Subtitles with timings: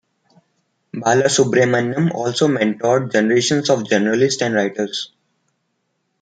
[0.95, 5.11] Balasubramanian also mentored generations of journalists and writers.